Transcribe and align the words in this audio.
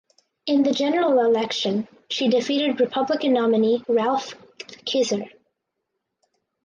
In 0.47 0.63
the 0.63 0.71
general 0.73 1.23
election 1.23 1.87
she 2.09 2.27
defeated 2.27 2.79
Republican 2.79 3.33
nominee 3.33 3.83
Ralph 3.87 4.33
Kizer. 4.83 5.29